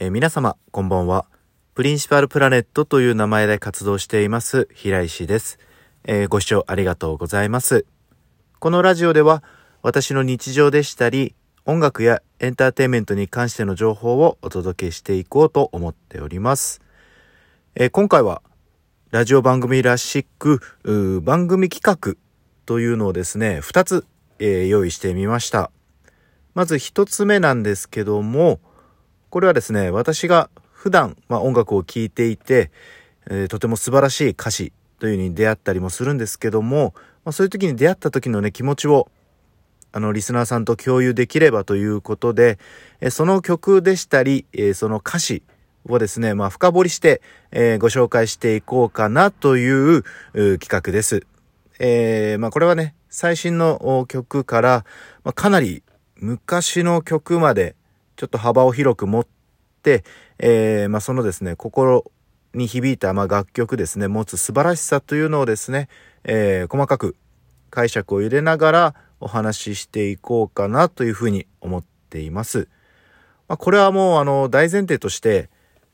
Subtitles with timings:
[0.00, 1.24] えー皆様、こんばんは。
[1.76, 5.60] プリンシパルプラネットという名前で活動しています、平石です。
[6.02, 7.86] えーご視聴ありがとうございます。
[8.58, 9.44] このラジオでは、
[9.82, 16.80] 私の日常でしたり、音楽やエンターテインメントに関しての情報をお届けしていこうと思っております。
[17.76, 18.42] えー今回は、
[19.12, 20.60] ラジオ番組らしく、
[21.22, 22.16] 番組企画
[22.66, 24.06] というのをですね、2つ、
[24.40, 25.70] え用意してみました。
[26.52, 28.58] まず1つ目なんですけども、
[29.34, 32.70] これはですね、私が普段、まあ、音楽を聴いていて、
[33.28, 36.94] えーとても素晴らしい歌詞というのに出会ったりもするんですけども、
[37.24, 39.10] まあ、そういう時に出会った時のね、気持ちを、
[39.90, 42.60] あの、リスナーさんと共有できればということで、
[43.00, 45.42] えーその曲でしたり、えーその歌詞
[45.88, 47.20] をですね、まあ、深掘りして、
[47.50, 51.26] えーご紹介していこうかなという企画です。
[51.80, 54.84] えまあ、これはね、最新の曲から、
[55.24, 55.82] ま、かなり
[56.20, 57.74] 昔の曲まで、
[58.24, 59.26] ちょっと幅を広く持っ
[59.82, 60.02] て、
[60.38, 62.10] えーまあ、そのですね、心
[62.54, 65.88] に響いた、ま、楽曲ですね、持つ素晴らしさというのをですね、
[66.24, 67.16] えー細かく
[67.68, 72.68] 解釈を入れながらお話ししていこうかなというふうに思っています。
[73.46, 75.50] まあ、これはもう、あの、大前提として、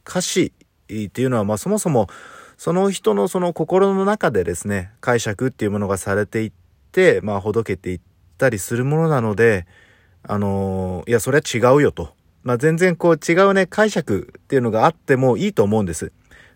[0.08, 0.52] 歌詞
[0.86, 2.06] っていうのは、ま、そもそも、
[2.56, 6.52] その人のその心の中でですね、解釈っていうものがされていっ
[6.92, 8.00] て、まあ、ほどけていっ
[8.38, 9.66] たりするものなので、
[10.22, 12.14] あのいや、それは違うよと。
[12.42, 16.12] まあ、全然こう違うね、解釈っていうのがあってもいいと思うんです。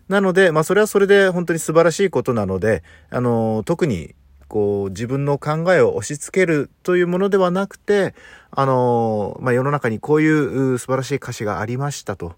[0.07, 4.15] なので、まあ、それはそれで本当に素晴らしいことなので、あの特に、
[4.47, 8.13] こう、自分の考えを押し付けるというものではなくて、
[8.51, 12.33] あのまあ、世の中にこういう素晴らしい歌詞がありましたと。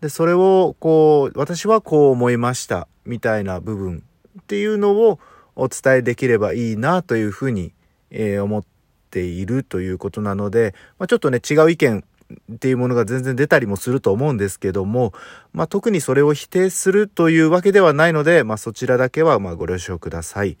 [0.00, 4.02] で、それを、こう、私はこう思いました、みたいな部分
[4.40, 5.20] っていうのを
[5.56, 7.72] お伝えできればいいなというふうに、
[8.10, 8.64] えー思っ
[9.10, 12.04] ているということなので、まあ、ちょっとね、違う意見
[12.52, 15.12] っていうものが全然出たりもすると思うんですけども、
[15.52, 20.56] まあ、特にそれを否定するというわけではないので、まあ、そちらだけはまあご了承ください。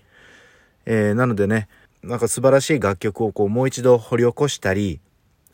[0.86, 1.68] えーなのでね、
[2.02, 5.00] なんか素晴らしい楽曲をこうもう一度掘り起こしたり、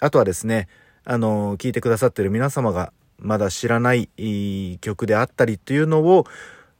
[0.01, 0.69] あとはですね、
[1.05, 6.27] あの聞いてくださってる皆様がまだ知らないいい曲であったりっていうのを、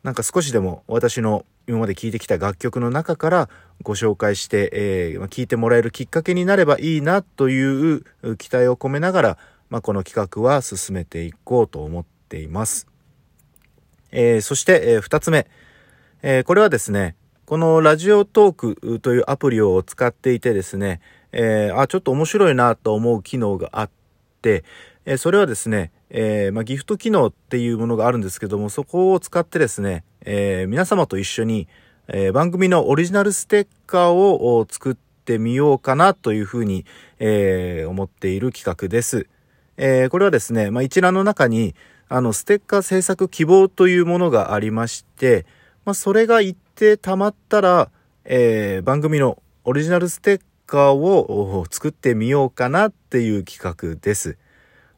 [0.03, 3.49] なんか少しでも私の今まで聴いてきた楽曲の中から
[3.83, 8.03] ご紹介して、えー聞いてもらえるきっかけになればいいなという
[8.37, 12.87] 期待を込めながら、まあ、この企画は進めていこうと思っています。
[14.13, 15.47] えーそして、えー二つ目。
[16.23, 21.01] えーこれはですね、このラジオトークというアプリを使っていてですね、
[21.33, 23.91] えあ、ちょっと面白いなと思う機能があっ
[24.43, 24.65] て、
[25.05, 31.67] えそれはですね、えまあ、ギフト機能っていうものがあるんですけども、そこを使ってですね、え皆様と一緒に、
[32.13, 34.95] えー番組のオリジナルステッカーを作っ
[35.25, 36.85] てみようかなというふうに、
[37.21, 39.29] えー思っている企画です。
[39.77, 41.75] えーこれはですね、まあ、一覧の中に、
[42.09, 45.47] あの、ステッカー制作希望というものがありまして、
[45.85, 47.91] まあ、それが一定溜まったら、
[48.25, 54.37] え番組のオリジナルステッカーを作ってみようかなっていう企画です。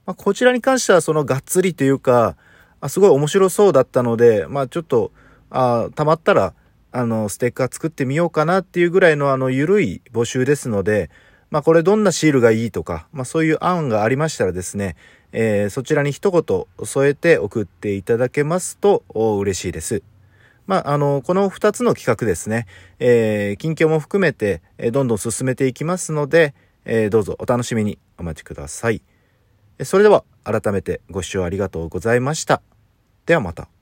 [0.06, 2.36] まあ、こちらに関してはそのがっつりというか、
[2.80, 5.12] あすごい面白そうだったので、まあちょっと、
[5.50, 6.54] あ溜まったら、
[6.92, 11.10] あの、ステッカー作ってみようかなっていうぐらいのあの、ゆるい募集ですので、
[11.50, 14.96] まあこれどんなシールがいいとか、まあそういう案がありましたらですね、
[15.32, 20.02] えーそちらに一言添えて送っていただけますと嬉しいです。
[20.66, 22.66] まあ、あの、この二つの企画ですね、
[22.98, 26.54] えー近況も含めて、えーどんどん進めていきますので、
[26.84, 29.02] えーどうぞお楽しみにお待ちください。
[29.82, 32.62] それでは改めてご視聴ありがとうございました。
[33.26, 33.81] ではまた。